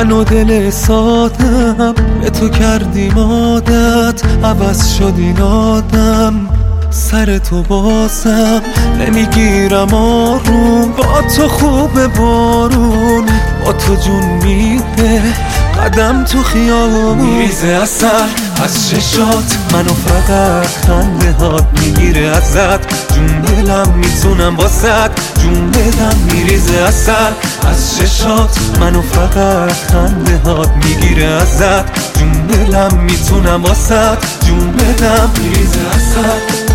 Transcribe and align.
منو 0.00 0.24
دل 0.24 0.70
سادم 0.70 1.94
به 2.22 2.30
تو 2.30 2.48
کردیم 2.48 3.18
عادت 3.18 4.22
عوض 4.44 4.94
شد 4.94 5.14
این 5.16 5.40
آدم 5.40 6.48
سر 6.90 7.38
تو 7.38 7.62
بازم 7.62 8.62
نمی‌گیرم 8.98 9.94
آروم 9.94 10.92
با 10.96 11.22
تو 11.36 11.48
خوب 11.48 12.06
بارون 12.06 13.26
با 13.64 13.72
تو 13.72 13.94
جون 13.94 14.24
میده 14.24 15.22
قدم 15.84 16.24
تو 16.24 16.42
خیابون. 16.42 17.18
میریزه 17.18 17.68
اثر 17.68 18.26
از 18.64 18.88
چشات 18.90 19.58
منو 19.72 19.94
فقط 19.94 20.66
خنده 20.66 21.32
هات 21.32 21.64
می‌گیره 21.80 22.26
ازت. 22.26 23.12
جون 23.14 23.26
دلم 23.26 23.94
می‌تونم 23.96 24.56
واسد 24.56 25.10
جون 25.42 25.70
بدم 25.70 26.16
میریزه 26.32 26.78
اثر. 26.78 27.32
از 27.70 27.96
چشات 27.98 28.58
منو 28.80 29.02
فقط 29.02 29.72
خنده 29.72 30.38
هات 30.38 30.70
می‌گیره 30.84 31.26
ازت. 31.26 31.84
جون 32.18 32.32
دلم 32.32 32.98
می‌تونم 32.98 33.62
واسد 33.62 34.18
جون 34.46 34.72
بدم 34.72 35.30
میریزه 35.42 35.80
اثر. 35.94 36.69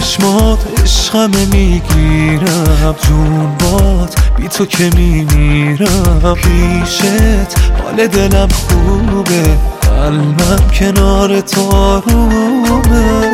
چشمات 0.00 0.58
عشقمه 0.82 1.46
می‌گیرم. 1.46 2.94
جون 3.02 3.56
باد 3.58 4.14
بی 4.36 4.48
تو 4.48 4.66
که 4.66 4.90
میمیرم. 4.96 6.34
پیشت 6.34 7.56
حال 7.84 8.06
دلم 8.06 8.48
خوبه. 8.48 9.42
قلبم 9.82 10.70
کنار 10.78 11.40
تو 11.40 11.70
آرومه. 11.70 13.24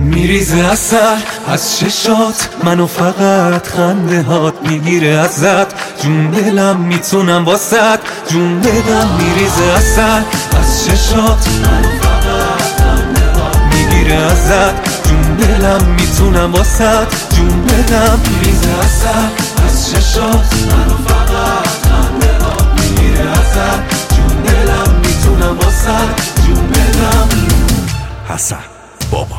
میریزه 0.00 0.56
اثر 0.56 1.16
از 1.48 1.78
چشات. 1.78 2.48
منو 2.64 2.86
فقط 2.86 3.66
خنده 3.66 4.22
هات 4.22 4.54
می‌گیره 4.68 5.08
ازت. 5.08 5.66
جون 6.02 6.30
دلم 6.30 6.76
می‌تونم 6.76 7.44
واسد. 7.44 7.98
جون 8.28 8.60
بدم 8.60 9.08
میریزه 9.18 9.64
اثر 9.76 10.22
از 10.60 10.86
چشات. 10.86 11.48
منو 11.62 11.88
فقط 12.02 12.62
خنده 12.78 13.40
هات 13.40 13.56
می‌گیره 13.74 14.14
ازت. 14.14 15.01
دلم 15.42 15.84
می‌تونم 15.84 16.52
واسد 16.52 17.06
جون 17.36 17.64
بدم 17.64 18.20
میریزه 18.30 18.68
اثر 18.84 19.28
از 19.66 19.90
چشات 19.90 20.54
منو 20.70 20.96
فقط 21.08 21.66
خنده 21.66 22.44
ها 22.44 22.56
می‌گیره 22.74 23.30
ازت 23.30 24.14
جون 24.16 24.42
دلم 24.42 24.94
می‌تونم 25.06 25.58
واسد 25.58 26.20
جون 26.46 26.66
بدم. 26.68 27.28
حسن 28.28 28.56
بابا. 29.10 29.36